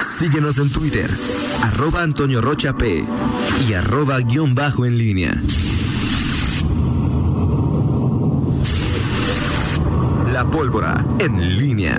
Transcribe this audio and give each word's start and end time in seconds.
Síguenos 0.00 0.58
en 0.58 0.70
Twitter, 0.70 1.10
arroba 1.62 2.02
Antonio 2.02 2.40
Rocha 2.40 2.74
y 3.68 3.72
arroba 3.72 4.20
guion 4.20 4.54
bajo 4.54 4.84
en 4.84 4.98
línea. 4.98 5.42
La 10.32 10.44
pólvora 10.44 11.04
en 11.18 11.58
línea. 11.58 11.98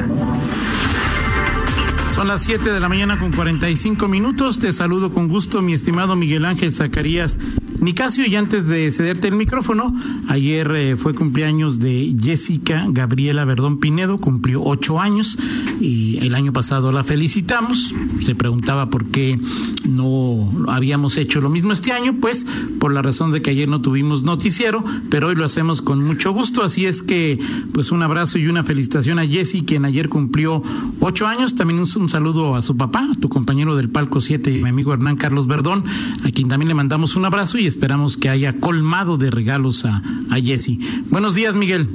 Son 2.13 2.27
las 2.27 2.43
7 2.43 2.71
de 2.71 2.79
la 2.79 2.89
mañana 2.89 3.19
con 3.19 3.31
45 3.31 4.07
minutos. 4.07 4.59
Te 4.59 4.73
saludo 4.73 5.11
con 5.11 5.27
gusto, 5.27 5.61
mi 5.61 5.73
estimado 5.73 6.15
Miguel 6.15 6.45
Ángel 6.45 6.71
Zacarías 6.71 7.39
Nicasio. 7.79 8.25
Y 8.25 8.35
antes 8.35 8.67
de 8.67 8.91
cederte 8.91 9.27
el 9.27 9.35
micrófono, 9.35 9.93
ayer 10.27 10.71
eh, 10.75 10.97
fue 10.97 11.13
cumpleaños 11.13 11.79
de 11.79 12.15
Jessica 12.21 12.85
Gabriela 12.89 13.45
Verdón 13.45 13.79
Pinedo, 13.79 14.17
cumplió 14.17 14.63
ocho 14.63 14.99
años 14.99 15.37
y 15.79 16.17
el 16.21 16.35
año 16.35 16.53
pasado 16.53 16.91
la 16.91 17.03
felicitamos. 17.03 17.93
Se 18.21 18.35
preguntaba 18.35 18.89
por 18.89 19.05
qué 19.05 19.39
no 19.87 20.49
habíamos 20.67 21.17
hecho 21.17 21.41
lo 21.41 21.49
mismo 21.49 21.73
este 21.73 21.91
año, 21.91 22.15
pues 22.19 22.45
por 22.79 22.93
la 22.93 23.01
razón 23.01 23.31
de 23.31 23.41
que 23.41 23.51
ayer 23.51 23.67
no 23.67 23.81
tuvimos 23.81 24.23
noticiero, 24.23 24.83
pero 25.09 25.27
hoy 25.27 25.35
lo 25.35 25.45
hacemos 25.45 25.81
con 25.81 26.03
mucho 26.03 26.31
gusto. 26.31 26.63
Así 26.63 26.85
es 26.85 27.03
que, 27.03 27.39
pues 27.73 27.91
un 27.91 28.03
abrazo 28.03 28.39
y 28.39 28.47
una 28.47 28.63
felicitación 28.63 29.19
a 29.19 29.27
Jessie, 29.27 29.65
quien 29.65 29.85
ayer 29.85 30.09
cumplió 30.09 30.61
ocho 30.99 31.27
años. 31.27 31.55
También 31.55 31.79
un, 31.79 32.09
saludo 32.09 32.55
a 32.55 32.61
su 32.61 32.75
papá, 32.77 33.07
tu 33.19 33.29
compañero 33.29 33.75
del 33.75 33.89
Palco 33.89 34.21
7, 34.21 34.61
mi 34.63 34.69
amigo 34.69 34.93
Hernán 34.93 35.15
Carlos 35.15 35.47
Verdón, 35.47 35.83
a 36.25 36.31
quien 36.31 36.47
también 36.47 36.67
le 36.67 36.73
mandamos 36.73 37.15
un 37.15 37.25
abrazo 37.25 37.57
esperamos 37.67 38.17
que 38.17 38.29
haya 38.29 38.53
colmado 38.53 39.17
de 39.17 39.29
regalos 39.29 39.85
a, 39.85 40.01
a 40.29 40.35
Jesse. 40.37 40.77
Buenos 41.09 41.35
días, 41.35 41.55
Miguel. 41.55 41.87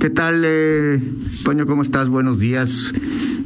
¿Qué 0.00 0.10
tal, 0.10 0.42
eh, 0.44 1.02
Toño? 1.44 1.66
¿Cómo 1.66 1.82
estás? 1.82 2.08
Buenos 2.08 2.40
días. 2.40 2.92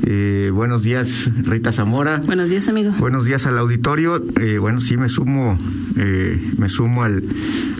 Eh, 0.08 0.50
buenos 0.54 0.82
días, 0.82 1.28
Rita 1.42 1.72
Zamora. 1.72 2.20
Buenos 2.24 2.48
días, 2.48 2.68
amigo. 2.68 2.92
Buenos 2.98 3.24
días 3.24 3.46
al 3.46 3.58
auditorio. 3.58 4.24
Eh, 4.40 4.58
bueno, 4.58 4.80
sí, 4.80 4.96
me 4.96 5.08
sumo, 5.08 5.58
eh, 5.96 6.40
me 6.58 6.68
sumo 6.68 7.02
al, 7.02 7.22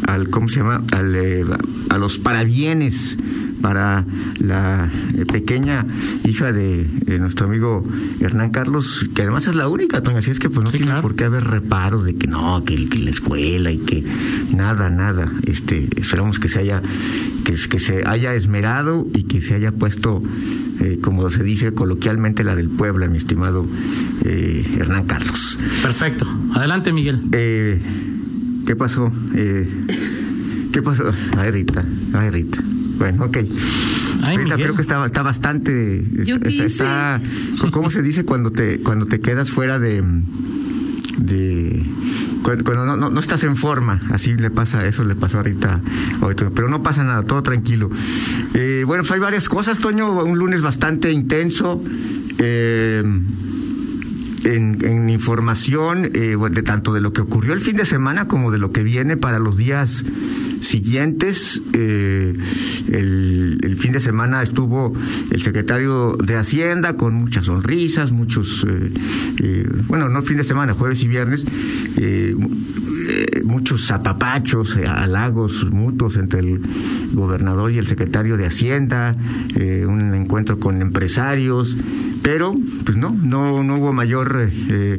al, 0.06 0.28
¿cómo 0.28 0.48
se 0.48 0.56
llama? 0.56 0.82
Al, 0.92 1.14
eh, 1.14 1.44
a 1.88 1.98
los 1.98 2.18
parabienes 2.18 3.16
para 3.66 4.04
la 4.38 4.88
eh, 5.18 5.24
pequeña 5.26 5.84
hija 6.24 6.52
de, 6.52 6.84
de 6.84 7.18
nuestro 7.18 7.46
amigo 7.46 7.84
Hernán 8.20 8.50
Carlos, 8.50 9.04
que 9.12 9.22
además 9.22 9.48
es 9.48 9.56
la 9.56 9.66
única, 9.66 10.00
Toño, 10.04 10.18
así 10.18 10.30
es 10.30 10.38
que 10.38 10.48
pues 10.48 10.62
no 10.62 10.70
Sí, 10.70 10.76
tiene 10.76 10.92
claro. 10.92 11.02
por 11.02 11.16
qué 11.16 11.24
haber 11.24 11.42
reparos 11.42 12.04
de 12.04 12.14
que 12.14 12.28
no, 12.28 12.62
que, 12.64 12.88
que 12.88 12.98
la 13.00 13.10
escuela 13.10 13.72
y 13.72 13.78
que 13.78 14.04
nada, 14.54 14.88
nada. 14.88 15.28
Este, 15.46 15.88
esperamos 15.96 16.38
que 16.38 16.48
se 16.48 16.60
haya, 16.60 16.80
que, 17.44 17.54
que 17.68 17.80
se 17.80 18.06
haya 18.06 18.34
esmerado 18.34 19.04
y 19.12 19.24
que 19.24 19.40
se 19.40 19.56
haya 19.56 19.72
puesto, 19.72 20.22
eh, 20.82 21.00
como 21.02 21.28
se 21.30 21.42
dice 21.42 21.72
coloquialmente, 21.72 22.44
la 22.44 22.54
del 22.54 22.68
Puebla, 22.68 23.08
mi 23.08 23.18
estimado 23.18 23.66
eh, 24.24 24.64
Hernán 24.78 25.06
Carlos. 25.06 25.58
Perfecto. 25.82 26.24
Adelante, 26.54 26.92
Miguel. 26.92 27.20
Eh, 27.32 27.80
¿Qué 28.64 28.76
pasó? 28.76 29.10
Eh, 29.34 29.68
¿Qué 30.72 30.82
pasó? 30.82 31.12
Ay, 31.36 31.50
Rita, 31.50 31.84
ay, 32.14 32.30
Rita. 32.30 32.62
Bueno, 32.98 33.24
ok. 33.24 33.36
Ay, 34.24 34.36
Rita, 34.38 34.54
Miguel. 34.56 34.62
creo 34.62 34.74
que 34.74 34.82
está, 34.82 35.04
está 35.04 35.22
bastante. 35.22 36.04
Yo 36.24 36.36
está- 36.36 36.48
quise. 36.48 36.66
está- 36.66 37.20
¿Cómo 37.70 37.90
se 37.90 38.02
dice 38.02 38.24
cuando 38.24 38.50
te, 38.50 38.80
cuando 38.80 39.06
te 39.06 39.20
quedas 39.20 39.50
fuera 39.50 39.78
de. 39.78 40.02
de 41.18 41.84
cuando, 42.42 42.64
cuando 42.64 42.86
no, 42.86 42.96
no, 42.96 43.10
no 43.10 43.20
estás 43.20 43.42
en 43.44 43.56
forma, 43.56 44.00
así 44.10 44.34
le 44.36 44.50
pasa, 44.50 44.86
eso 44.86 45.04
le 45.04 45.14
pasó 45.16 45.40
a 45.40 45.42
Rita 45.42 45.80
ahorita, 46.20 46.50
pero 46.54 46.68
no 46.68 46.82
pasa 46.82 47.02
nada, 47.04 47.22
todo 47.24 47.42
tranquilo. 47.42 47.90
Eh, 48.54 48.84
bueno, 48.86 49.02
pues 49.02 49.12
hay 49.12 49.20
varias 49.20 49.48
cosas, 49.48 49.78
Toño, 49.80 50.22
un 50.24 50.38
lunes 50.38 50.62
bastante 50.62 51.10
intenso. 51.12 51.82
Eh, 52.38 53.02
en, 54.44 54.78
en 54.84 55.10
información 55.10 56.08
eh, 56.14 56.36
bueno, 56.36 56.54
de 56.54 56.62
tanto 56.62 56.92
de 56.92 57.00
lo 57.00 57.12
que 57.12 57.20
ocurrió 57.20 57.52
el 57.52 57.60
fin 57.60 57.76
de 57.76 57.84
semana 57.84 58.28
como 58.28 58.52
de 58.52 58.58
lo 58.58 58.70
que 58.70 58.84
viene 58.84 59.16
para 59.16 59.40
los 59.40 59.56
días 59.56 60.04
siguientes. 60.60 61.60
Eh, 61.72 62.34
el, 62.92 63.76
fin 63.76 63.92
de 63.92 64.00
semana 64.00 64.42
estuvo 64.42 64.92
el 65.30 65.42
secretario 65.42 66.16
de 66.24 66.36
Hacienda 66.36 66.94
con 66.96 67.14
muchas 67.14 67.46
sonrisas, 67.46 68.10
muchos, 68.10 68.64
eh, 68.68 68.90
eh, 69.42 69.68
bueno, 69.86 70.08
no 70.08 70.22
fin 70.22 70.38
de 70.38 70.44
semana, 70.44 70.72
jueves 70.72 71.02
y 71.02 71.08
viernes, 71.08 71.44
eh, 71.98 72.34
mu- 72.36 72.48
muchos 73.44 73.86
zapapachos, 73.86 74.76
halagos 74.76 75.66
mutuos 75.70 76.16
entre 76.16 76.40
el 76.40 76.60
gobernador 77.12 77.70
y 77.70 77.78
el 77.78 77.86
secretario 77.86 78.36
de 78.36 78.46
Hacienda, 78.46 79.14
un 79.86 80.14
encuentro 80.14 80.58
con 80.58 80.80
empresarios, 80.80 81.76
pero 82.26 82.52
pues 82.84 82.96
no, 82.98 83.10
no, 83.22 83.62
hubo 83.76 83.92
mayor, 83.92 84.50
eh, 84.68 84.98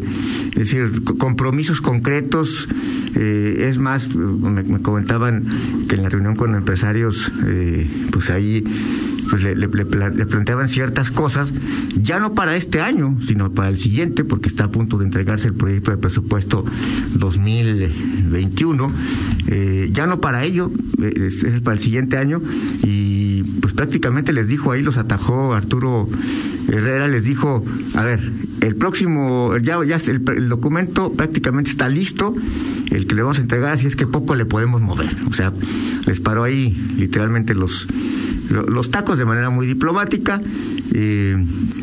es 0.52 0.56
decir, 0.56 1.04
co- 1.04 1.18
compromisos 1.18 1.82
concretos. 1.82 2.70
eh, 3.16 3.68
es 3.70 3.80
más, 3.80 4.16
me, 4.16 4.64
me 4.64 4.80
comentaban 4.82 5.44
que 5.90 5.96
en 5.96 6.04
la 6.04 6.10
reunión 6.10 6.38
con 6.38 6.56
empresarios, 6.56 7.30
eh, 7.46 7.86
pues 8.14 8.30
ahí 8.30 8.64
pues 9.30 9.44
le, 9.44 9.58
le- 9.58 9.68
le 9.68 9.86
pla- 9.86 10.08
le 10.10 10.26
planteaban 10.26 10.70
ciertas 10.70 11.12
cosas, 11.12 11.50
ya 12.02 12.18
no 12.22 12.34
para 12.34 12.56
este 12.56 12.80
año, 12.80 13.18
sino 13.22 13.52
para 13.52 13.68
el 13.68 13.78
siguiente, 13.78 14.24
porque 14.24 14.48
está 14.48 14.64
a 14.66 14.72
punto 14.72 14.98
de 14.98 15.04
entregarse 15.04 15.50
el 15.50 15.54
proyecto 15.54 15.92
de 15.92 15.98
presupuesto 15.98 16.64
2021, 17.16 18.90
eh, 19.48 19.90
ya 19.92 20.08
no 20.08 20.22
para 20.22 20.46
ello, 20.46 20.72
eh, 21.02 21.28
es, 21.28 21.62
para 21.62 21.76
el 21.76 21.84
siguiente 21.84 22.16
año, 22.18 22.42
prácticamente 23.78 24.34
les 24.34 24.48
dijo 24.50 24.74
ahí, 24.74 24.82
los 24.84 24.98
atajó 24.98 25.54
Arturo 25.54 26.10
Herrera, 26.68 27.08
les 27.08 27.24
dijo, 27.24 27.64
a 27.96 28.02
ver, 28.04 28.20
el 28.60 28.76
próximo, 28.76 29.56
ya, 29.58 29.78
ya 29.86 29.96
el, 29.96 30.22
el 30.36 30.50
documento 30.50 31.14
prácticamente 31.14 31.70
está 31.70 31.88
listo, 31.88 32.36
el 32.92 33.08
que 33.08 33.16
le 33.16 33.22
vamos 33.22 33.38
a 33.38 33.42
entregar, 33.42 33.72
así 33.72 33.88
es 33.88 33.96
que 33.96 34.06
poco 34.08 34.36
le 34.36 34.44
podemos 34.46 34.82
mover, 34.82 35.10
o 35.30 35.34
sea, 35.34 35.54
les 36.06 36.20
paró 36.20 36.44
ahí 36.44 36.76
literalmente 36.98 37.54
los 37.56 37.88
lo- 38.50 38.64
los 38.64 38.92
tacos 38.92 39.18
de 39.18 39.26
manera 39.26 39.50
muy 39.50 39.68
diplomática, 39.68 40.42
eh, 40.94 41.38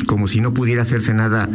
como 0.06 0.28
si 0.28 0.40
no 0.40 0.52
pudiera 0.52 0.82
hacerse 0.82 1.14
nada 1.14 1.48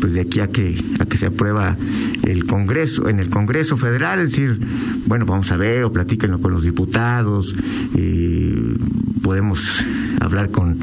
pues 0.00 0.12
de 0.14 0.20
aquí 0.22 0.40
a 0.40 0.48
que 0.48 0.82
a 0.98 1.06
que 1.06 1.16
se 1.18 1.26
aprueba 1.26 1.76
el 2.24 2.44
Congreso, 2.46 3.08
en 3.08 3.20
el 3.20 3.28
Congreso 3.30 3.76
Federal, 3.76 4.18
es 4.20 4.30
decir, 4.32 4.58
bueno, 5.06 5.24
vamos 5.26 5.52
a 5.52 5.56
ver, 5.56 5.84
o 5.84 5.92
platíquenlo 5.92 6.40
con 6.40 6.52
los 6.52 6.62
diputados, 6.64 7.54
eh, 7.96 8.74
podemos 9.26 9.84
hablar 10.20 10.52
con 10.52 10.78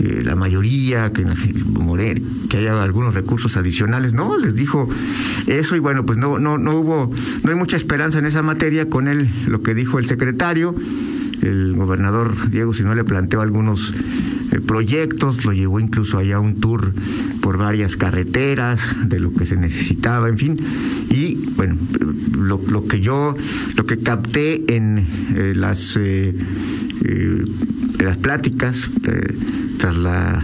eh, 0.00 0.22
la 0.24 0.34
mayoría, 0.34 1.12
que, 1.12 1.24
que 2.50 2.56
haya 2.56 2.82
algunos 2.82 3.14
recursos 3.14 3.56
adicionales. 3.56 4.14
No, 4.14 4.36
les 4.36 4.56
dijo 4.56 4.88
eso 5.46 5.76
y 5.76 5.78
bueno, 5.78 6.04
pues 6.04 6.18
no, 6.18 6.40
no, 6.40 6.58
no 6.58 6.74
hubo, 6.74 7.12
no 7.44 7.50
hay 7.50 7.54
mucha 7.54 7.76
esperanza 7.76 8.18
en 8.18 8.26
esa 8.26 8.42
materia 8.42 8.90
con 8.90 9.06
él, 9.06 9.30
lo 9.46 9.62
que 9.62 9.74
dijo 9.74 10.00
el 10.00 10.06
secretario 10.06 10.74
el 11.42 11.74
gobernador 11.74 12.50
Diego 12.50 12.72
Sinue 12.72 12.96
le 12.96 13.04
planteó 13.04 13.42
algunos 13.42 13.92
eh, 14.50 14.60
proyectos, 14.60 15.44
lo 15.44 15.52
llevó 15.52 15.78
incluso 15.78 16.18
allá 16.18 16.36
a 16.36 16.40
un 16.40 16.58
tour 16.58 16.92
por 17.42 17.58
varias 17.58 17.96
carreteras 17.96 19.08
de 19.08 19.20
lo 19.20 19.32
que 19.32 19.44
se 19.44 19.56
necesitaba, 19.56 20.28
en 20.28 20.38
fin. 20.38 20.58
Y 21.10 21.36
bueno, 21.56 21.76
lo, 22.36 22.60
lo 22.70 22.86
que 22.86 23.00
yo, 23.00 23.36
lo 23.76 23.86
que 23.86 23.98
capté 23.98 24.74
en 24.74 25.06
eh, 25.36 25.52
las, 25.54 25.98
las 28.04 28.16
pláticas 28.16 28.90
tras 29.78 29.96
la 29.96 30.42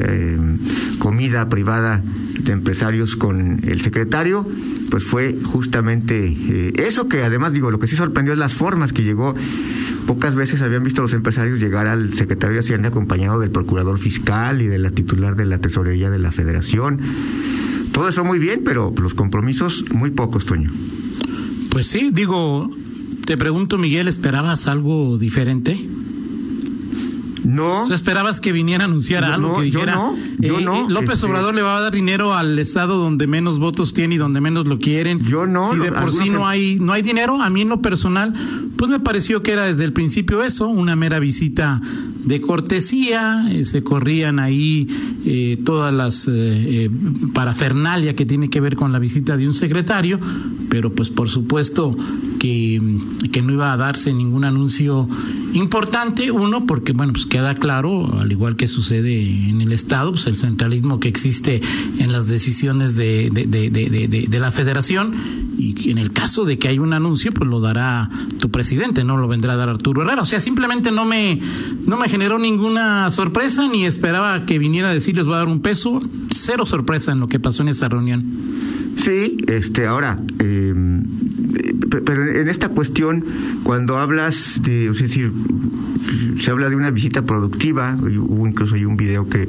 eh, 0.00 0.38
comida 0.98 1.48
privada 1.48 2.02
de 2.40 2.52
empresarios 2.52 3.16
con 3.16 3.60
el 3.64 3.80
secretario, 3.80 4.46
pues 4.90 5.04
fue 5.04 5.36
justamente 5.42 6.26
eh, 6.26 6.72
eso 6.76 7.08
que 7.08 7.22
además 7.22 7.52
digo, 7.52 7.70
lo 7.70 7.78
que 7.78 7.88
sí 7.88 7.96
sorprendió 7.96 8.32
es 8.32 8.38
las 8.38 8.52
formas 8.52 8.92
que 8.92 9.02
llegó. 9.02 9.34
Pocas 10.06 10.34
veces 10.34 10.62
habían 10.62 10.84
visto 10.84 11.02
los 11.02 11.12
empresarios 11.12 11.58
llegar 11.58 11.86
al 11.86 12.14
secretario 12.14 12.54
de 12.54 12.60
Hacienda 12.60 12.88
acompañado 12.88 13.40
del 13.40 13.50
procurador 13.50 13.98
fiscal 13.98 14.62
y 14.62 14.66
de 14.66 14.78
la 14.78 14.90
titular 14.90 15.34
de 15.36 15.46
la 15.46 15.58
tesorería 15.58 16.10
de 16.10 16.18
la 16.18 16.32
federación. 16.32 17.00
Todo 17.92 18.08
eso 18.08 18.24
muy 18.24 18.38
bien, 18.38 18.62
pero 18.64 18.94
los 19.00 19.14
compromisos 19.14 19.84
muy 19.92 20.10
pocos, 20.10 20.46
Toño. 20.46 20.70
Pues 21.70 21.88
sí, 21.88 22.10
digo, 22.12 22.70
te 23.26 23.36
pregunto, 23.36 23.78
Miguel, 23.78 24.08
¿esperabas 24.08 24.68
algo 24.68 25.18
diferente? 25.18 25.78
No. 27.48 27.82
O 27.82 27.86
sea, 27.86 27.96
¿esperabas 27.96 28.42
que 28.42 28.52
viniera 28.52 28.84
a 28.84 28.86
anunciar 28.88 29.24
algo 29.24 29.48
no, 29.48 29.60
que 29.60 29.70
yo 29.70 29.80
dijera? 29.80 29.94
no, 29.94 30.14
yo 30.38 30.60
no, 30.60 30.90
López 30.90 31.14
este- 31.14 31.26
Obrador 31.26 31.54
le 31.54 31.62
va 31.62 31.78
a 31.78 31.80
dar 31.80 31.92
dinero 31.92 32.34
al 32.34 32.58
estado 32.58 32.98
donde 32.98 33.26
menos 33.26 33.58
votos 33.58 33.94
tiene 33.94 34.16
y 34.16 34.18
donde 34.18 34.42
menos 34.42 34.66
lo 34.66 34.78
quieren. 34.78 35.20
Yo 35.20 35.46
no, 35.46 35.72
Si 35.72 35.78
de 35.78 35.90
por 35.90 36.12
sí 36.12 36.28
no 36.28 36.46
hay, 36.46 36.78
no 36.78 36.92
hay 36.92 37.00
dinero, 37.00 37.40
a 37.40 37.48
mí 37.48 37.62
en 37.62 37.70
lo 37.70 37.80
personal, 37.80 38.34
pues 38.76 38.90
me 38.90 39.00
pareció 39.00 39.42
que 39.42 39.52
era 39.52 39.64
desde 39.64 39.84
el 39.84 39.94
principio 39.94 40.42
eso, 40.42 40.68
una 40.68 40.94
mera 40.94 41.20
visita 41.20 41.80
de 42.24 42.40
cortesía, 42.42 43.46
eh, 43.50 43.64
se 43.64 43.82
corrían 43.82 44.38
ahí 44.38 44.86
eh, 45.24 45.58
todas 45.64 45.94
las 45.94 46.28
eh, 46.30 46.90
parafernalia 47.32 48.14
que 48.14 48.26
tiene 48.26 48.50
que 48.50 48.60
ver 48.60 48.76
con 48.76 48.92
la 48.92 48.98
visita 48.98 49.38
de 49.38 49.46
un 49.46 49.54
secretario, 49.54 50.20
pero 50.68 50.92
pues 50.92 51.08
por 51.08 51.30
supuesto 51.30 51.96
que, 52.38 52.80
no 53.42 53.52
iba 53.52 53.72
a 53.72 53.76
darse 53.76 54.12
ningún 54.12 54.44
anuncio 54.44 55.08
importante, 55.52 56.30
uno, 56.30 56.66
porque 56.66 56.92
bueno, 56.92 57.12
pues 57.12 57.26
queda 57.26 57.54
claro, 57.54 58.18
al 58.18 58.30
igual 58.32 58.56
que 58.56 58.66
sucede 58.66 59.48
en 59.48 59.60
el 59.60 59.72
Estado, 59.72 60.12
pues 60.12 60.26
el 60.26 60.36
centralismo 60.36 60.98
que 61.00 61.08
existe 61.08 61.60
en 61.98 62.12
las 62.12 62.26
decisiones 62.26 62.96
de, 62.96 63.30
de, 63.30 64.38
la 64.38 64.50
federación 64.50 65.14
y 65.58 65.90
en 65.90 65.98
el 65.98 66.12
caso 66.12 66.44
de 66.44 66.58
que 66.58 66.68
hay 66.68 66.78
un 66.78 66.92
anuncio, 66.92 67.32
pues 67.32 67.48
lo 67.48 67.60
dará 67.60 68.08
tu 68.38 68.50
presidente, 68.50 69.04
no 69.04 69.16
lo 69.16 69.28
vendrá 69.28 69.54
a 69.54 69.56
dar 69.56 69.68
Arturo 69.68 70.02
Herrera. 70.02 70.22
O 70.22 70.26
sea, 70.26 70.40
simplemente 70.40 70.92
no 70.92 71.04
me, 71.04 71.40
no 71.86 71.96
me 71.96 72.08
generó 72.08 72.38
ninguna 72.38 73.10
sorpresa 73.10 73.68
ni 73.68 73.84
esperaba 73.84 74.46
que 74.46 74.58
viniera 74.58 74.90
a 74.90 74.94
decir 74.94 75.16
les 75.16 75.26
voy 75.26 75.34
a 75.34 75.38
dar 75.38 75.48
un 75.48 75.60
peso. 75.60 76.00
Cero 76.32 76.66
sorpresa 76.66 77.12
en 77.12 77.20
lo 77.20 77.28
que 77.28 77.40
pasó 77.40 77.62
en 77.62 77.68
esa 77.68 77.88
reunión. 77.88 78.24
Sí, 78.96 79.38
este, 79.46 79.86
ahora, 79.86 80.18
eh, 80.40 80.74
pero 82.04 82.24
en 82.24 82.48
esta 82.48 82.68
cuestión, 82.68 83.24
cuando 83.62 83.96
hablas 83.96 84.62
de, 84.62 84.88
es 84.88 84.98
decir, 84.98 85.32
se 86.38 86.50
habla 86.50 86.68
de 86.68 86.76
una 86.76 86.90
visita 86.90 87.22
productiva, 87.22 87.96
hubo 88.00 88.46
incluso 88.46 88.74
hay 88.74 88.84
un 88.84 88.96
video 88.96 89.28
que 89.28 89.48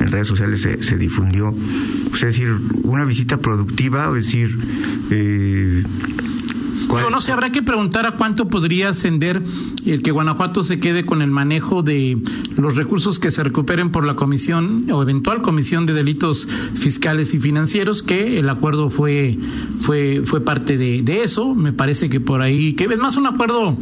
en 0.00 0.12
redes 0.12 0.28
sociales 0.28 0.62
se, 0.62 0.82
se 0.82 0.96
difundió, 0.96 1.54
es 2.12 2.20
decir, 2.20 2.54
una 2.82 3.04
visita 3.04 3.38
productiva, 3.38 4.08
es 4.16 4.26
decir, 4.26 4.58
eh, 5.10 5.82
no 7.10 7.20
sé, 7.20 7.32
habrá 7.32 7.50
que 7.50 7.62
preguntar 7.62 8.06
a 8.06 8.12
cuánto 8.12 8.48
podría 8.48 8.90
ascender 8.90 9.42
el 9.92 10.02
que 10.02 10.10
Guanajuato 10.10 10.62
se 10.62 10.78
quede 10.78 11.04
con 11.04 11.22
el 11.22 11.30
manejo 11.30 11.82
de 11.82 12.18
los 12.56 12.76
recursos 12.76 13.18
que 13.18 13.30
se 13.30 13.42
recuperen 13.42 13.90
por 13.90 14.04
la 14.04 14.14
comisión 14.14 14.90
o 14.90 15.02
eventual 15.02 15.42
comisión 15.42 15.86
de 15.86 15.94
delitos 15.94 16.46
fiscales 16.74 17.34
y 17.34 17.38
financieros, 17.38 18.02
que 18.02 18.38
el 18.38 18.48
acuerdo 18.48 18.90
fue 18.90 19.38
fue 19.80 20.22
fue 20.24 20.40
parte 20.40 20.76
de, 20.76 21.22
eso. 21.22 21.54
Me 21.54 21.72
parece 21.72 22.08
que 22.08 22.20
por 22.20 22.42
ahí, 22.42 22.74
que 22.74 22.84
es 22.84 22.98
más 22.98 23.16
un 23.16 23.26
acuerdo 23.26 23.76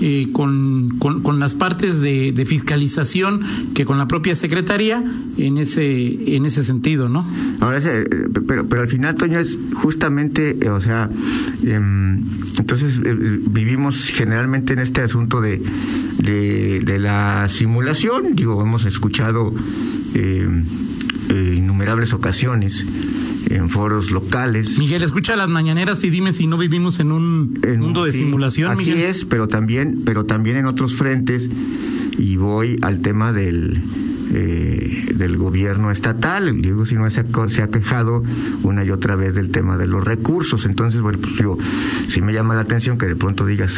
eh, 0.00 0.28
con, 0.32 0.98
con, 0.98 1.38
las 1.38 1.54
partes 1.54 2.00
de, 2.00 2.32
fiscalización 2.46 3.42
que 3.74 3.84
con 3.84 3.98
la 3.98 4.08
propia 4.08 4.34
secretaría 4.34 5.04
en 5.36 5.58
ese 5.58 6.36
en 6.36 6.46
ese 6.46 6.64
sentido, 6.64 7.08
¿no? 7.08 7.26
Ahora, 7.60 7.80
pero, 8.46 8.66
pero 8.68 8.82
al 8.82 8.88
final, 8.88 9.14
Toño, 9.16 9.38
es 9.38 9.58
justamente, 9.74 10.56
o 10.70 10.80
sea, 10.80 11.10
em, 11.64 12.22
entonces 12.58 13.00
eh, 13.04 13.40
vivimos 13.50 14.06
generalmente 14.06 14.72
en 14.72 14.78
este 14.80 15.02
asunto 15.02 15.40
de, 15.40 15.47
de, 15.56 16.98
la 16.98 17.48
simulación, 17.48 18.34
digo, 18.34 18.60
hemos 18.62 18.84
escuchado 18.84 19.54
eh, 20.14 20.48
eh, 21.30 21.54
innumerables 21.56 22.12
ocasiones 22.12 22.84
en 23.50 23.70
foros 23.70 24.10
locales. 24.10 24.78
Miguel, 24.78 25.02
escucha 25.02 25.36
las 25.36 25.48
mañaneras 25.48 26.02
y 26.04 26.10
dime 26.10 26.32
si 26.32 26.46
no 26.46 26.58
vivimos 26.58 27.00
en 27.00 27.12
un 27.12 27.58
mundo 27.78 28.04
de 28.04 28.12
simulación. 28.12 28.72
Así 28.72 28.92
es, 28.92 29.24
pero 29.24 29.48
también, 29.48 30.02
pero 30.04 30.24
también 30.24 30.56
en 30.56 30.66
otros 30.66 30.94
frentes. 30.94 31.48
Y 32.18 32.36
voy 32.36 32.78
al 32.82 33.00
tema 33.00 33.32
del 33.32 33.80
eh, 34.30 35.06
del 35.14 35.38
gobierno 35.38 35.90
estatal. 35.90 36.60
Digo, 36.60 36.84
si 36.84 36.96
no 36.96 37.10
se 37.10 37.20
ha, 37.20 37.48
se 37.48 37.62
ha, 37.62 37.70
quejado 37.70 38.22
una 38.62 38.84
y 38.84 38.90
otra 38.90 39.16
vez 39.16 39.34
del 39.34 39.50
tema 39.50 39.78
de 39.78 39.86
los 39.86 40.04
recursos. 40.04 40.66
Entonces, 40.66 41.00
bueno, 41.00 41.18
pues 41.18 41.36
yo 41.36 41.56
sí 42.08 42.20
me 42.20 42.34
llama 42.34 42.54
la 42.54 42.60
atención 42.60 42.98
que 42.98 43.06
de 43.06 43.16
pronto 43.16 43.46
digas 43.46 43.72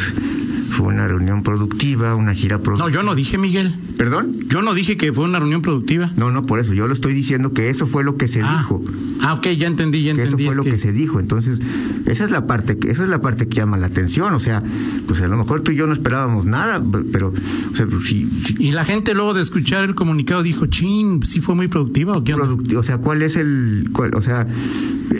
fue 0.71 0.87
una 0.87 1.07
reunión 1.07 1.43
productiva, 1.43 2.15
una 2.15 2.33
gira 2.33 2.59
productiva. 2.59 2.89
No, 2.89 2.93
yo 2.93 3.03
no 3.03 3.13
dije, 3.13 3.37
Miguel. 3.37 3.75
¿Perdón? 3.97 4.35
Yo 4.47 4.61
no 4.61 4.73
dije 4.73 4.97
que 4.97 5.13
fue 5.13 5.25
una 5.25 5.39
reunión 5.39 5.61
productiva. 5.61 6.11
No, 6.15 6.31
no, 6.31 6.45
por 6.45 6.59
eso. 6.59 6.73
Yo 6.73 6.87
lo 6.87 6.93
estoy 6.93 7.13
diciendo 7.13 7.53
que 7.53 7.69
eso 7.69 7.85
fue 7.85 8.03
lo 8.03 8.17
que 8.17 8.27
se 8.27 8.41
ah. 8.41 8.57
dijo. 8.57 8.83
Ah, 9.21 9.33
ok, 9.33 9.49
ya 9.49 9.67
entendí, 9.67 10.03
ya 10.03 10.11
entendí. 10.11 10.43
Eso 10.43 10.53
fue 10.53 10.55
lo 10.55 10.63
que... 10.63 10.79
se 10.79 10.91
dijo. 10.91 11.19
Entonces, 11.19 11.59
esa 12.07 12.25
es 12.25 12.31
la 12.31 12.47
parte 12.47 12.77
que, 12.77 12.89
esa 12.89 13.03
es 13.03 13.09
la 13.09 13.21
parte 13.21 13.47
que 13.47 13.55
llama 13.55 13.77
la 13.77 13.87
atención. 13.87 14.33
O 14.33 14.39
sea, 14.39 14.63
pues 15.07 15.21
a 15.21 15.27
lo 15.27 15.37
mejor 15.37 15.61
tú 15.61 15.71
y 15.71 15.75
yo 15.75 15.85
no 15.85 15.93
esperábamos 15.93 16.45
nada, 16.45 16.81
pero, 17.11 17.33
o 17.71 17.75
sea, 17.75 17.85
pues, 17.85 18.05
sí, 18.05 18.27
Y 18.57 18.71
la 18.71 18.83
gente 18.83 19.13
luego 19.13 19.33
de 19.33 19.41
escuchar 19.41 19.83
el 19.83 19.93
comunicado 19.93 20.41
dijo, 20.41 20.65
chin, 20.65 21.21
sí 21.23 21.41
fue 21.41 21.53
muy 21.53 21.67
productiva 21.67 22.17
o 22.17 22.23
qué. 22.23 22.33
o 22.33 22.83
sea, 22.83 22.97
¿cuál 22.97 23.21
es 23.21 23.35
el, 23.35 23.89
o 24.13 24.21
sea, 24.21 24.47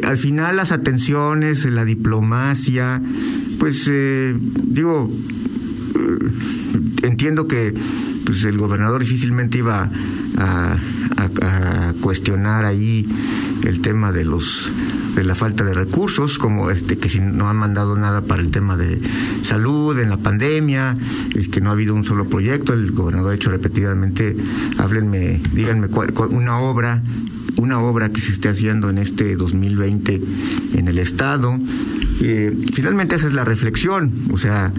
al 0.03 0.17
final 0.17 0.57
las 0.57 0.71
atenciones, 0.71 1.65
la 1.65 1.85
diplomacia, 1.85 3.01
pues 3.59 3.87
eh, 3.91 4.35
digo, 4.63 5.11
entiendo 7.03 7.47
que 7.47 7.73
pues 8.25 8.43
el 8.45 8.57
gobernador 8.57 9.01
difícilmente 9.01 9.57
iba 9.57 9.89
a, 10.37 10.77
cuestionar 12.01 12.65
ahí 12.65 13.07
el 13.63 13.81
tema 13.81 14.11
de 14.11 14.25
los 14.25 14.71
de 15.15 15.23
la 15.23 15.35
falta 15.35 15.63
de 15.63 15.73
recursos, 15.73 16.37
como 16.37 16.71
este 16.71 16.97
que 16.97 17.19
no 17.19 17.49
han 17.49 17.57
mandado 17.57 17.95
nada 17.95 18.21
para 18.21 18.41
el 18.41 18.49
tema 18.49 18.75
de 18.75 18.99
salud 19.43 19.99
en 19.99 20.09
la 20.09 20.17
pandemia, 20.17 20.95
que 21.51 21.61
no 21.61 21.69
ha 21.69 21.73
habido 21.73 21.93
un 21.93 22.03
solo 22.03 22.25
proyecto, 22.25 22.73
el 22.73 22.91
gobernador 22.91 23.31
ha 23.31 23.35
hecho 23.35 23.51
repetidamente, 23.51 24.35
háblenme, 24.77 25.41
díganme 25.53 25.89
cuál, 25.89 26.11
una 26.31 26.59
obra, 26.59 27.03
una 27.57 27.79
obra 27.79 28.09
que 28.09 28.21
se 28.21 28.31
esté 28.31 28.49
haciendo 28.49 28.89
en 28.89 28.97
este 28.97 29.35
2020 29.35 30.21
en 30.75 30.87
el 30.87 30.97
estado. 30.97 31.59
Eh, 32.21 32.55
finalmente 32.73 33.15
esa 33.15 33.27
es 33.27 33.33
la 33.33 33.43
reflexión, 33.43 34.11
o 34.31 34.37
sea, 34.37 34.71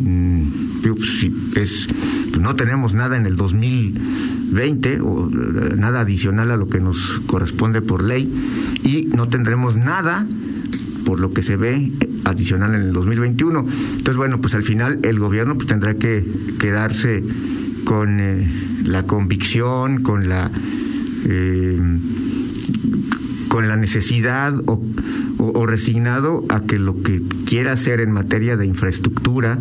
mm, 0.00 0.48
pues, 0.82 1.26
es, 1.56 1.88
no 2.40 2.56
tenemos 2.56 2.94
nada 2.94 3.16
en 3.16 3.26
el 3.26 3.36
2020 3.36 5.00
o 5.00 5.28
eh, 5.28 5.74
nada 5.76 6.00
adicional 6.00 6.50
a 6.50 6.56
lo 6.56 6.68
que 6.68 6.80
nos 6.80 7.20
corresponde 7.26 7.82
por 7.82 8.02
ley 8.02 8.32
y 8.82 9.08
no 9.14 9.28
tendremos 9.28 9.76
nada 9.76 10.26
por 11.04 11.20
lo 11.20 11.32
que 11.32 11.42
se 11.42 11.56
ve 11.56 11.92
adicional 12.24 12.74
en 12.74 12.80
el 12.80 12.92
2021. 12.92 13.60
Entonces, 13.60 14.16
bueno, 14.16 14.40
pues 14.40 14.54
al 14.54 14.62
final 14.62 14.98
el 15.02 15.18
gobierno 15.18 15.54
pues, 15.54 15.66
tendrá 15.66 15.94
que 15.94 16.24
quedarse 16.60 17.22
con 17.84 18.20
eh, 18.20 18.50
la 18.84 19.04
convicción, 19.04 20.02
con 20.02 20.28
la 20.28 20.50
eh, 21.28 21.78
con 23.48 23.68
la 23.68 23.76
necesidad 23.76 24.54
o, 24.66 24.82
o, 25.38 25.66
resignado 25.66 26.44
a 26.48 26.60
que 26.60 26.78
lo 26.78 27.00
que 27.02 27.22
quiera 27.44 27.72
hacer 27.72 28.00
en 28.00 28.12
materia 28.12 28.56
de 28.56 28.66
infraestructura 28.66 29.58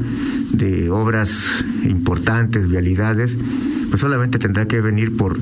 de 0.51 0.89
obras 0.89 1.65
importantes, 1.83 2.67
vialidades, 2.67 3.35
pues 3.89 4.01
solamente 4.01 4.39
tendrá 4.39 4.67
que 4.67 4.81
venir 4.81 5.15
por 5.15 5.37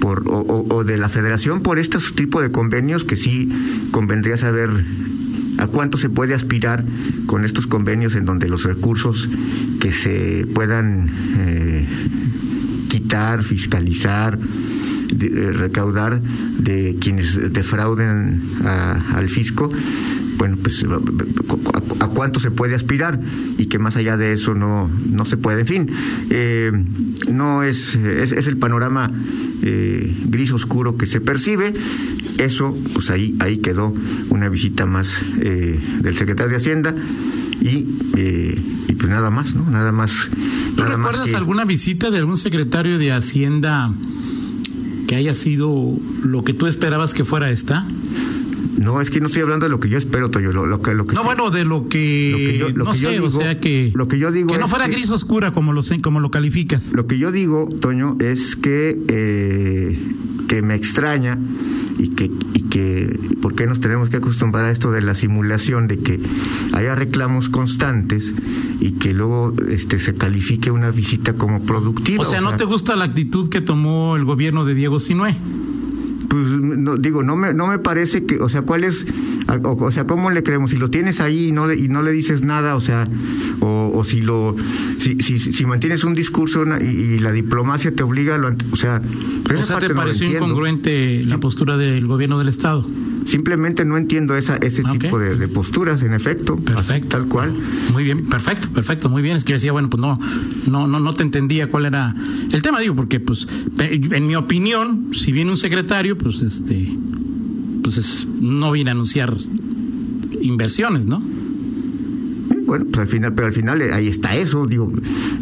por, 0.00 0.22
o, 0.26 0.84
de 0.84 0.98
la 0.98 1.08
federación 1.08 1.62
por 1.62 1.78
estos 1.78 2.14
tipos 2.14 2.42
de 2.42 2.50
convenios 2.50 3.04
que 3.04 3.16
sí 3.16 3.50
convendría 3.90 4.36
saber 4.36 4.68
a 5.56 5.66
cuánto 5.66 5.96
se 5.96 6.10
puede 6.10 6.34
aspirar 6.34 6.84
con 7.26 7.46
estos 7.46 7.66
convenios 7.66 8.14
en 8.14 8.26
donde 8.26 8.48
los 8.48 8.64
recursos 8.64 9.28
que 9.80 9.92
se 9.92 10.46
puedan 10.54 11.08
eh, 11.38 11.86
quitar, 12.90 13.42
fiscalizar, 13.42 14.38
eh, 15.10 15.52
recaudar 15.52 16.20
de 16.20 16.96
quienes 17.00 17.52
defrauden 17.52 18.42
al 18.64 19.28
fisco, 19.28 19.70
bueno, 20.36 20.56
pues 20.62 20.84
a, 22.00 22.08
cuánto 22.08 22.40
se 22.40 22.50
puede 22.50 22.74
aspirar 22.74 23.18
y 23.58 23.66
que 23.66 23.78
más 23.78 23.96
allá 23.96 24.16
de 24.16 24.32
eso 24.32 24.54
no, 24.54 24.90
no 25.10 25.24
se 25.24 25.36
puede. 25.36 25.60
En 25.60 25.66
fin, 25.66 25.90
eh, 26.30 26.72
no 27.30 27.62
es, 27.62 27.96
es, 27.96 28.46
el 28.46 28.56
panorama 28.56 29.10
eh, 29.62 30.14
gris 30.26 30.52
oscuro 30.52 30.96
que 30.96 31.06
se 31.06 31.20
percibe. 31.20 31.72
Eso, 32.38 32.76
pues 32.94 33.10
ahí, 33.10 33.34
ahí 33.40 33.58
quedó 33.58 33.94
una 34.30 34.48
visita 34.48 34.86
más 34.86 35.24
eh, 35.40 35.80
del 36.02 36.16
secretario 36.16 36.50
de 36.50 36.56
Hacienda 36.56 36.94
y, 37.60 37.86
y 38.16 38.92
pues 38.92 39.08
nada 39.08 39.30
más, 39.30 39.54
¿no? 39.54 39.70
Nada 39.70 39.92
más. 39.92 40.28
¿Tú 40.76 40.82
recuerdas 40.82 41.32
alguna 41.34 41.64
visita 41.64 42.10
de 42.10 42.18
algún 42.18 42.38
secretario 42.38 42.98
de 42.98 43.12
Hacienda 43.12 43.94
que 45.14 45.18
haya 45.18 45.34
sido 45.34 45.96
lo 46.24 46.42
que 46.42 46.54
tú 46.54 46.66
esperabas 46.66 47.14
que 47.14 47.24
fuera 47.24 47.48
esta? 47.48 47.86
No, 48.78 49.00
es 49.00 49.10
que 49.10 49.20
no 49.20 49.26
estoy 49.26 49.42
hablando 49.42 49.66
de 49.66 49.70
lo 49.70 49.78
que 49.78 49.88
yo 49.88 49.96
espero, 49.96 50.28
Toño. 50.28 50.52
Lo, 50.52 50.82
que, 50.82 50.92
lo 50.92 51.06
que, 51.06 51.14
no, 51.14 51.22
bueno, 51.22 51.50
de 51.50 51.64
lo 51.64 51.88
que. 51.88 52.72
no 52.74 52.92
sé, 52.94 53.20
o 53.20 53.30
sea 53.30 53.60
que. 53.60 53.92
Lo 53.94 54.08
que 54.08 54.18
yo 54.18 54.32
digo. 54.32 54.48
Que 54.48 54.58
no 54.58 54.66
fuera 54.66 54.88
gris 54.88 55.10
oscura 55.10 55.52
como 55.52 55.72
lo, 55.72 55.82
como 56.02 56.18
lo 56.18 56.32
calificas. 56.32 56.92
Lo 56.92 57.06
que 57.06 57.18
yo 57.18 57.30
digo, 57.30 57.68
Toño, 57.80 58.16
es 58.18 58.56
que. 58.56 58.98
Eh, 59.06 59.96
que 60.54 60.62
me 60.62 60.76
extraña 60.76 61.36
y 61.98 62.10
que, 62.10 62.30
y 62.54 62.62
que. 62.70 63.18
¿Por 63.42 63.56
qué 63.56 63.66
nos 63.66 63.80
tenemos 63.80 64.08
que 64.08 64.18
acostumbrar 64.18 64.66
a 64.66 64.70
esto 64.70 64.92
de 64.92 65.02
la 65.02 65.16
simulación, 65.16 65.88
de 65.88 65.98
que 65.98 66.20
haya 66.72 66.94
reclamos 66.94 67.48
constantes 67.48 68.32
y 68.80 68.92
que 68.92 69.12
luego 69.12 69.52
este, 69.68 69.98
se 69.98 70.14
califique 70.14 70.70
una 70.70 70.90
visita 70.90 71.32
como 71.34 71.64
productiva? 71.64 72.22
O 72.22 72.24
sea, 72.24 72.40
¿no 72.40 72.56
te 72.56 72.64
gusta 72.64 72.94
la 72.94 73.04
actitud 73.04 73.48
que 73.48 73.60
tomó 73.60 74.14
el 74.14 74.24
gobierno 74.24 74.64
de 74.64 74.74
Diego 74.74 75.00
Sinué? 75.00 75.34
Pues 76.34 76.46
no, 76.60 76.96
digo, 76.96 77.22
no 77.22 77.36
me, 77.36 77.54
no 77.54 77.68
me 77.68 77.78
parece 77.78 78.24
que, 78.24 78.40
o 78.40 78.48
sea, 78.48 78.62
¿cuál 78.62 78.82
es, 78.82 79.06
o, 79.62 79.92
sea, 79.92 80.04
cómo 80.04 80.32
le 80.32 80.42
creemos? 80.42 80.72
Si 80.72 80.78
lo 80.78 80.90
tienes 80.90 81.20
ahí 81.20 81.50
y 81.50 81.52
no 81.52 81.68
le, 81.68 81.76
y 81.76 81.86
no 81.86 82.02
le 82.02 82.10
dices 82.10 82.44
nada, 82.44 82.74
o 82.74 82.80
sea, 82.80 83.06
o, 83.60 84.02
si 84.04 84.20
lo, 84.20 84.56
si, 84.98 85.20
si, 85.20 85.38
si 85.38 85.64
mantienes 85.64 86.02
un 86.02 86.16
discurso 86.16 86.64
y, 86.80 87.20
la 87.20 87.30
diplomacia 87.30 87.94
te 87.94 88.02
obliga, 88.02 88.36
lo, 88.36 88.48
o 88.48 88.76
sea, 88.76 89.00
o 89.00 89.62
sea, 89.62 89.78
¿te 89.78 89.94
pareció 89.94 90.28
incongruente 90.28 91.22
la 91.22 91.38
postura 91.38 91.76
del 91.76 92.04
gobierno 92.08 92.36
del 92.40 92.48
Estado? 92.48 92.84
Simplemente 93.26 93.84
no 93.84 93.96
entiendo 93.96 94.36
esa, 94.36 94.56
ese 94.56 94.82
tipo 94.84 95.18
de, 95.18 95.48
posturas, 95.48 96.02
en 96.02 96.14
efecto, 96.14 96.56
perfecto. 96.56 97.08
tal 97.08 97.26
cual. 97.26 97.54
Muy 97.92 98.04
bien, 98.04 98.26
perfecto, 98.26 98.68
perfecto, 98.70 99.08
muy 99.08 99.22
bien. 99.22 99.36
Es 99.36 99.44
que 99.44 99.50
yo 99.50 99.56
decía, 99.56 99.72
bueno, 99.72 99.88
pues 99.88 100.00
no, 100.00 100.18
no, 100.66 100.86
no, 100.86 101.00
no 101.00 101.14
te 101.14 101.22
entendía 101.22 101.70
cuál 101.70 101.86
era 101.86 102.14
el 102.52 102.62
tema, 102.62 102.80
digo, 102.80 102.94
porque 102.94 103.20
pues, 103.20 103.48
en 103.78 104.26
mi 104.26 104.34
opinión, 104.36 105.10
si 105.12 105.32
viene 105.32 105.50
un 105.50 105.56
secretario, 105.56 106.16
pues 106.18 106.42
este, 106.42 106.96
pues 107.82 108.26
no 108.40 108.72
viene 108.72 108.90
a 108.90 108.92
anunciar 108.92 109.34
inversiones, 110.40 111.06
¿no? 111.06 111.22
Bueno, 112.66 112.86
pues 112.86 112.98
al 112.98 113.08
final, 113.08 113.32
pero 113.34 113.46
al 113.46 113.52
final 113.52 113.82
eh, 113.82 113.92
ahí 113.92 114.08
está 114.08 114.34
eso, 114.34 114.66
digo, 114.66 114.88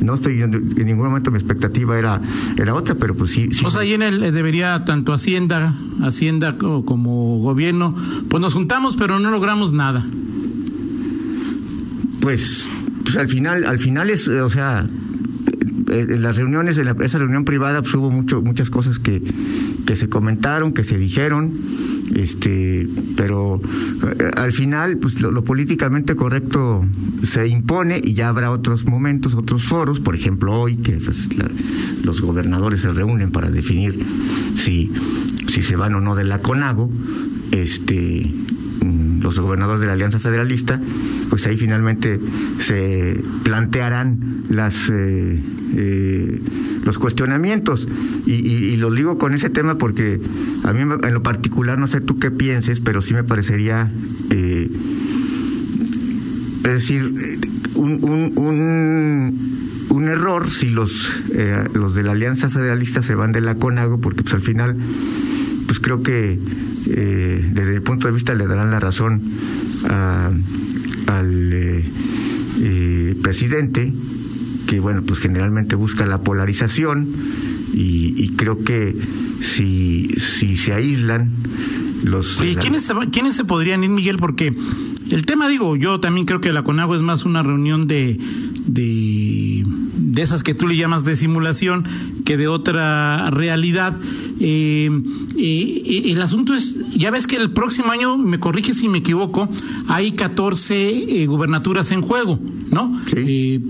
no 0.00 0.14
estoy 0.14 0.42
en, 0.42 0.50
ningún 0.50 1.06
momento 1.06 1.30
mi 1.30 1.38
expectativa 1.38 1.98
era, 1.98 2.20
era 2.56 2.74
otra, 2.74 2.94
pero 2.94 3.14
pues 3.14 3.30
sí. 3.30 3.48
O 3.64 3.70
sea, 3.70 3.82
ahí 3.82 3.92
en 3.92 4.02
el 4.02 4.22
eh, 4.22 4.32
debería 4.32 4.84
tanto 4.84 5.12
Hacienda, 5.12 5.74
Hacienda 6.02 6.56
como 6.58 7.38
gobierno, 7.38 7.94
pues 8.28 8.40
nos 8.40 8.54
juntamos, 8.54 8.96
pero 8.96 9.18
no 9.18 9.30
logramos 9.30 9.72
nada. 9.72 10.04
Pues, 12.20 12.68
pues 13.04 13.16
al 13.16 13.28
final, 13.28 13.64
al 13.64 13.78
final 13.78 14.10
es, 14.10 14.28
o 14.28 14.50
sea, 14.50 14.86
eh, 15.90 16.06
en 16.08 16.22
las 16.22 16.36
reuniones, 16.36 16.78
en 16.78 16.88
esa 17.02 17.18
reunión 17.18 17.44
privada, 17.44 17.82
pues 17.82 17.94
hubo 17.94 18.10
mucho, 18.10 18.42
muchas 18.42 18.70
cosas 18.70 18.98
que, 18.98 19.22
que 19.86 19.96
se 19.96 20.08
comentaron, 20.08 20.72
que 20.72 20.84
se 20.84 20.98
dijeron 20.98 21.52
este 22.14 22.86
pero 23.16 23.60
eh, 23.60 24.30
al 24.36 24.52
final 24.52 24.98
pues 24.98 25.20
lo, 25.20 25.42
políticamente 25.44 26.16
correcto 26.16 26.84
se 27.22 27.48
impone 27.48 28.00
y 28.02 28.14
ya 28.14 28.28
habrá 28.28 28.50
otros 28.50 28.86
momentos 28.86 29.34
otros 29.34 29.64
foros. 29.64 30.00
Por 30.00 30.14
ejemplo 30.14 30.52
hoy 30.54 30.76
que 30.76 30.92
pues, 30.92 31.28
los 32.02 32.20
gobernadores 32.20 32.82
se 32.82 32.90
reúnen 32.92 33.30
para 33.30 33.50
definir 33.50 33.98
si 34.56 34.90
si 35.48 35.62
se 35.62 35.76
van 35.76 35.94
o 35.94 36.00
no 36.00 36.14
de 36.14 36.24
la 36.24 36.38
CONAGO 36.38 36.90
este 37.52 38.30
mm, 38.84 39.20
los 39.20 39.38
gobernadores 39.38 39.80
de 39.80 39.86
la 39.86 39.92
Alianza 39.92 40.18
Federalista, 40.18 40.80
pues 41.30 41.46
ahí 41.46 41.56
finalmente 41.56 42.20
se 42.58 43.22
plantearán 43.44 44.18
las 44.48 44.90
eh, 44.90 45.40
eh, 45.74 46.40
los 46.84 46.98
cuestionamientos. 46.98 47.86
Y, 48.26 48.32
y, 48.32 48.76
lo 48.76 48.90
digo 48.90 49.18
con 49.18 49.34
ese 49.34 49.50
tema 49.50 49.78
porque 49.78 50.20
a 50.64 50.72
mí 50.72 50.80
en 50.80 51.14
lo 51.14 51.22
particular, 51.22 51.78
no 51.78 51.86
sé 51.86 52.00
tú 52.00 52.18
qué 52.18 52.30
pienses, 52.30 52.80
pero 52.80 53.00
sí 53.02 53.14
me 53.14 53.24
parecería, 53.24 53.90
eh, 54.30 54.68
es 56.58 56.72
decir, 56.72 57.12
un, 57.74 57.98
un, 58.02 58.32
un, 58.36 59.38
un 59.90 60.08
error 60.08 60.48
si 60.50 60.68
los, 60.68 61.10
eh, 61.32 61.68
los 61.74 61.94
de 61.94 62.02
la 62.02 62.12
Alianza 62.12 62.48
Federalista 62.48 63.02
se 63.02 63.14
van 63.14 63.32
de 63.32 63.40
la 63.40 63.54
CONAGO, 63.54 64.00
porque 64.00 64.22
pues 64.22 64.34
al 64.34 64.42
final, 64.42 64.76
pues 65.66 65.80
creo 65.80 66.02
que 66.02 66.38
eh, 66.86 67.50
desde 67.52 67.74
el 67.74 67.82
punto 67.82 68.08
de 68.08 68.14
vista 68.14 68.34
le 68.34 68.46
darán 68.46 68.70
la 68.70 68.80
razón 68.80 69.22
al 69.88 70.42
presidente 73.22 73.92
que 74.72 74.80
bueno, 74.80 75.02
pues 75.02 75.20
generalmente 75.20 75.76
busca 75.76 76.06
la 76.06 76.22
polarización 76.22 77.06
y, 77.74 78.28
creo 78.36 78.64
que 78.64 78.96
si, 79.42 80.08
si 80.18 80.56
se 80.56 80.72
aíslan 80.72 81.30
los... 82.04 82.42
¿Y 82.42 82.54
¿quiénes, 82.56 82.84
se, 82.84 82.94
¿quiénes 83.12 83.36
se 83.36 83.44
podrían 83.44 83.84
ir, 83.84 83.90
Miguel? 83.90 84.16
Porque 84.16 84.56
el 85.10 85.26
tema, 85.26 85.48
digo, 85.48 85.76
yo 85.76 86.00
también 86.00 86.24
creo 86.24 86.40
que 86.40 86.54
la 86.54 86.64
CONAGO 86.64 86.94
es 86.94 87.02
más 87.02 87.26
una 87.26 87.42
reunión 87.42 87.86
de, 87.86 88.18
de, 88.64 89.62
de 89.98 90.22
esas 90.22 90.42
que 90.42 90.54
tú 90.54 90.66
le 90.66 90.74
llamas 90.74 91.04
de 91.04 91.16
simulación 91.16 91.84
que 92.24 92.38
de 92.38 92.48
otra 92.48 93.30
realidad. 93.30 93.94
Eh, 94.40 94.90
eh, 95.36 96.02
el 96.06 96.22
asunto 96.22 96.54
es, 96.54 96.82
ya 96.96 97.10
ves 97.10 97.26
que 97.26 97.36
el 97.36 97.50
próximo 97.50 97.92
año, 97.92 98.16
me 98.16 98.38
corrige 98.40 98.72
si 98.72 98.88
me 98.88 98.98
equivoco, 98.98 99.50
hay 99.88 100.12
14 100.12 100.88
eh, 100.88 101.26
gubernaturas 101.26 101.92
en 101.92 102.00
juego, 102.00 102.40
¿no? 102.70 102.98
Sí 103.14 103.60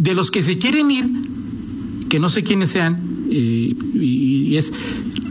de 0.00 0.14
los 0.14 0.30
que 0.30 0.42
se 0.42 0.58
quieren 0.58 0.90
ir, 0.90 1.04
que 2.08 2.18
no 2.18 2.30
sé 2.30 2.42
quiénes 2.42 2.70
sean, 2.70 3.00
y, 3.28 4.56
es, 4.56 4.72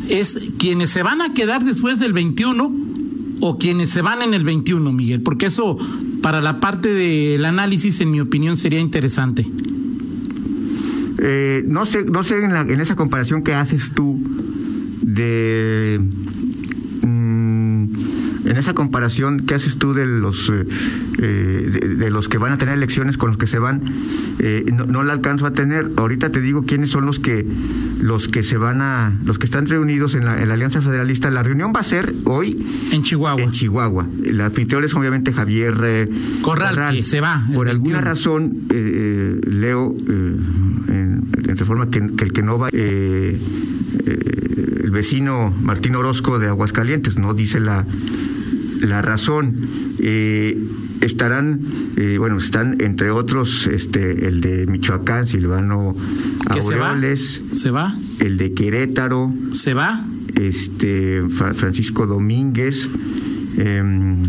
es 0.10 0.52
quienes 0.58 0.92
se 0.92 1.04
van 1.04 1.22
a 1.22 1.34
quedar 1.34 1.66
después 1.66 2.00
del 2.00 2.14
21 2.14 2.74
o 3.42 3.58
quienes 3.58 3.90
se 3.90 4.02
van 4.02 4.22
en 4.22 4.34
el 4.34 4.44
21, 4.44 4.92
Miguel, 4.92 5.22
porque 5.22 5.48
eso 5.48 5.78
para 6.22 6.42
la 6.42 6.60
parte 6.60 6.90
del 6.90 7.44
análisis, 7.46 8.00
en 8.02 8.12
mi 8.12 8.22
opinión, 8.22 8.58
sería 8.58 8.80
interesante. 8.80 9.46
Eh, 11.22 11.64
no 11.66 11.86
sé, 11.86 12.06
no 12.06 12.24
sé 12.24 12.44
en, 12.44 12.56
en, 12.56 12.80
esa 12.80 12.96
comparación 12.96 13.44
que 13.44 13.54
haces 13.54 13.94
tú 13.94 14.22
de 15.02 16.00
esa 18.60 18.74
comparación 18.74 19.42
que 19.42 19.56
haces 19.56 19.78
tú 19.78 19.94
de 19.94 20.06
los 20.06 20.50
eh, 20.50 20.66
eh, 21.20 21.96
de, 21.98 22.10
los 22.10 22.28
que 22.30 22.38
van 22.38 22.52
a 22.52 22.58
tener 22.58 22.76
elecciones 22.76 23.18
con 23.18 23.30
los 23.30 23.38
que 23.38 23.48
se 23.48 23.60
van, 23.60 23.82
eh, 24.40 24.66
no, 24.72 25.04
la 25.04 25.14
alcanzo 25.14 25.46
a 25.46 25.52
tener. 25.52 25.90
Ahorita 25.98 26.32
te 26.32 26.42
digo 26.42 26.66
quiénes 26.66 26.90
son 26.92 27.06
los 27.06 27.20
que 27.20 27.46
los 28.02 28.28
que 28.28 28.44
se 28.44 28.58
van 28.58 28.82
a 28.82 29.14
los 29.26 29.40
que 29.40 29.46
están 29.46 29.68
reunidos 29.68 30.16
en 30.16 30.26
la, 30.26 30.34
Alianza 30.34 30.82
Federalista. 30.82 31.30
La 31.30 31.44
reunión 31.44 31.74
va 31.76 31.82
a 31.82 31.84
ser 31.84 32.14
hoy 32.26 32.66
en 32.92 33.04
Chihuahua. 33.04 33.42
En 33.42 33.52
Chihuahua. 33.52 34.06
El 34.24 34.42
anfitrión 34.42 34.84
es 34.84 34.94
obviamente 34.94 35.34
Javier 35.34 36.10
Corral, 36.42 36.96
que 36.96 37.04
se 37.04 37.22
va. 37.22 37.46
Por 37.54 37.70
alguna 37.70 38.02
razón 38.02 38.68
leo 38.70 39.96
en, 40.08 41.24
en, 41.48 41.58
reforma 41.58 41.90
que, 41.90 42.16
que, 42.16 42.26
el 42.26 42.34
que 42.34 42.44
no 42.44 42.58
va 42.58 42.70
el 44.90 44.92
vecino 44.92 45.54
Martín 45.62 45.96
Orozco 45.96 46.40
de 46.40 46.48
Aguascalientes, 46.48 47.20
no 47.20 47.36
dice 47.36 47.60
la 47.60 47.86
la 48.82 49.02
razón. 49.02 49.56
Eh, 50.00 50.58
estarán, 51.02 51.60
eh, 51.98 52.18
bueno, 52.18 52.38
están 52.38 52.78
entre 52.82 53.12
otros 53.12 53.68
este, 53.68 54.28
el 54.28 54.42
de 54.42 54.68
Michoacán, 54.68 55.28
Silvano 55.28 55.96
Aureoles. 56.48 57.42
Se 57.54 57.72
va? 57.72 57.96
El 58.20 58.38
de 58.38 58.54
Querétaro. 58.54 59.34
¿Se 59.54 59.74
va? 59.74 60.04
Este, 60.36 61.24
Francisco 61.30 62.08
Domínguez. 62.08 62.90
Em, 63.58 64.22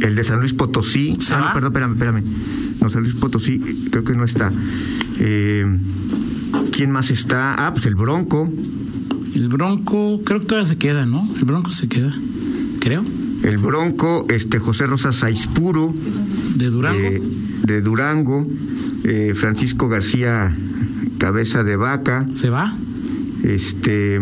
el 0.00 0.14
de 0.14 0.24
San 0.24 0.40
Luis 0.40 0.52
Potosí. 0.52 1.16
¿Se 1.18 1.34
ah, 1.34 1.50
perdón, 1.52 1.72
espérame, 1.72 1.92
espérame. 1.92 2.22
No, 2.80 2.90
San 2.90 3.02
Luis 3.02 3.14
Potosí 3.14 3.58
creo 3.90 4.04
que 4.04 4.14
no 4.14 4.24
está. 4.24 4.52
Em, 5.18 5.78
¿Quién 6.72 6.90
más 6.90 7.10
está? 7.10 7.66
Ah, 7.66 7.72
pues 7.72 7.86
el 7.86 7.94
Bronco. 7.94 8.52
El 9.34 9.48
Bronco, 9.48 10.20
creo 10.24 10.40
que 10.40 10.46
todavía 10.46 10.68
se 10.68 10.76
queda, 10.76 11.04
¿no? 11.04 11.26
El 11.36 11.44
Bronco 11.44 11.70
se 11.70 11.88
queda, 11.88 12.14
creo 12.80 13.04
el 13.42 13.58
Bronco, 13.58 14.26
este 14.28 14.58
José 14.58 14.86
Rosa 14.86 15.12
Saispuro. 15.12 15.94
De 16.56 16.70
Durango. 16.70 16.98
Eh, 16.98 17.22
de 17.64 17.80
Durango, 17.80 18.46
eh, 19.04 19.34
Francisco 19.34 19.88
García 19.88 20.54
Cabeza 21.18 21.64
de 21.64 21.76
Vaca. 21.76 22.26
¿Se 22.30 22.50
va? 22.50 22.72
Este 23.42 24.20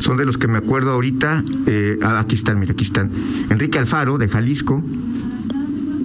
son 0.00 0.16
de 0.16 0.24
los 0.24 0.38
que 0.38 0.48
me 0.48 0.58
acuerdo 0.58 0.92
ahorita. 0.92 1.44
Eh, 1.66 1.98
ah, 2.02 2.20
aquí 2.20 2.36
están, 2.36 2.58
mira, 2.60 2.72
aquí 2.72 2.84
están. 2.84 3.10
Enrique 3.50 3.78
Alfaro, 3.78 4.18
de 4.18 4.28
Jalisco. 4.28 4.82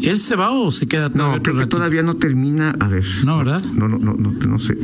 ¿Él 0.02 0.20
se 0.20 0.36
va 0.36 0.52
o 0.52 0.70
se 0.72 0.86
queda 0.86 1.10
No, 1.14 1.42
creo 1.42 1.58
que 1.58 1.66
todavía 1.66 2.04
no 2.04 2.16
termina. 2.16 2.74
A 2.80 2.88
ver. 2.88 3.06
No, 3.24 3.38
¿verdad? 3.38 3.64
No, 3.74 3.88
no, 3.88 3.98
no, 4.00 4.16
no, 4.16 4.32
no 4.32 4.60
sé. 4.60 4.78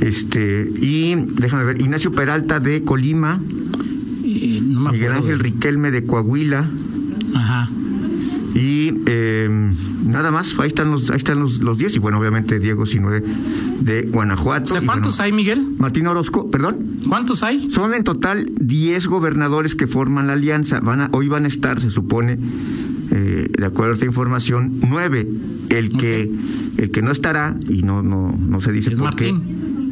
Este, 0.00 0.68
y 0.80 1.14
déjame 1.14 1.64
ver, 1.64 1.80
Ignacio 1.80 2.10
Peralta 2.10 2.58
de 2.58 2.82
Colima. 2.82 3.40
Miguel 4.92 5.12
Ángel 5.12 5.38
Riquelme 5.38 5.90
de 5.90 6.04
Coahuila. 6.04 6.68
Ajá. 7.34 7.70
Y 8.56 9.02
eh, 9.04 9.48
nada 10.06 10.30
más, 10.30 10.54
ahí 10.58 10.68
están 10.68 10.90
los, 10.90 11.10
ahí 11.10 11.18
están 11.18 11.40
los, 11.40 11.58
los 11.58 11.76
10 11.76 11.96
y 11.96 11.98
bueno, 11.98 12.18
obviamente 12.18 12.58
Diego 12.58 12.86
Sinue 12.86 13.22
de 13.80 14.02
Guanajuato. 14.02 14.74
¿Cuántos 14.86 15.20
hay, 15.20 15.30
Miguel? 15.30 15.74
Martín 15.78 16.06
Orozco, 16.06 16.50
perdón. 16.50 16.78
¿Cuántos 17.06 17.42
hay? 17.42 17.70
Son 17.70 17.92
en 17.92 18.02
total 18.02 18.50
10 18.58 19.08
gobernadores 19.08 19.74
que 19.74 19.86
forman 19.86 20.26
la 20.26 20.32
alianza. 20.32 20.80
Van 20.80 21.02
a, 21.02 21.08
hoy 21.12 21.28
van 21.28 21.44
a 21.44 21.48
estar, 21.48 21.78
se 21.82 21.90
supone, 21.90 22.38
eh, 23.10 23.48
de 23.58 23.66
acuerdo 23.66 23.90
a 23.90 23.94
esta 23.94 24.06
información, 24.06 24.72
nueve. 24.88 25.28
El 25.68 25.90
que, 25.90 26.30
el 26.78 26.90
que 26.90 27.02
no 27.02 27.10
estará, 27.10 27.54
y 27.68 27.82
no, 27.82 28.02
no, 28.02 28.34
no 28.38 28.60
se 28.62 28.72
dice 28.72 28.92
por 28.92 29.14
qué, 29.16 29.34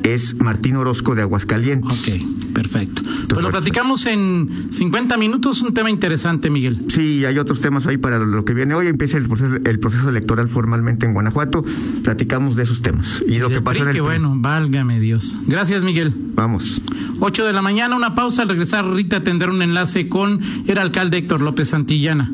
es 0.04 0.40
Martín 0.40 0.76
Orozco 0.76 1.14
de 1.14 1.20
Aguascalientes. 1.20 2.00
Okay 2.00 2.43
Perfecto. 2.54 3.02
Pues 3.28 3.42
lo 3.42 3.50
platicamos 3.50 4.06
en 4.06 4.48
50 4.70 5.16
minutos, 5.16 5.60
un 5.62 5.74
tema 5.74 5.90
interesante, 5.90 6.50
Miguel. 6.50 6.78
Sí, 6.88 7.24
hay 7.24 7.36
otros 7.38 7.60
temas 7.60 7.86
ahí 7.86 7.96
para 7.96 8.20
lo 8.20 8.44
que 8.44 8.54
viene 8.54 8.74
hoy. 8.74 8.86
Empieza 8.86 9.18
el 9.18 9.26
proceso, 9.26 9.56
el 9.56 9.80
proceso 9.80 10.08
electoral 10.08 10.48
formalmente 10.48 11.04
en 11.04 11.14
Guanajuato. 11.14 11.64
Platicamos 12.04 12.54
de 12.54 12.62
esos 12.62 12.80
temas. 12.80 13.24
Y 13.26 13.38
lo 13.38 13.50
que 13.50 13.60
pasó 13.60 13.82
en 13.82 13.88
el... 13.88 14.02
bueno, 14.02 14.34
válgame 14.36 15.00
Dios. 15.00 15.36
Gracias, 15.46 15.82
Miguel. 15.82 16.14
Vamos. 16.34 16.80
8 17.18 17.44
de 17.44 17.52
la 17.52 17.60
mañana, 17.60 17.96
una 17.96 18.14
pausa. 18.14 18.42
Al 18.42 18.48
regresar, 18.48 18.88
Rita 18.88 19.24
tendrá 19.24 19.50
un 19.50 19.60
enlace 19.60 20.08
con 20.08 20.40
el 20.66 20.78
alcalde 20.78 21.18
Héctor 21.18 21.42
López 21.42 21.70
Santillana. 21.70 22.30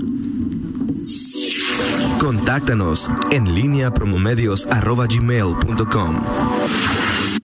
Contáctanos 2.20 3.10
en 3.30 3.54
línea 3.54 3.94
promomedios.com. 3.94 6.16